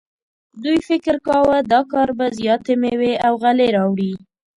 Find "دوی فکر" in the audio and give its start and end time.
0.63-1.15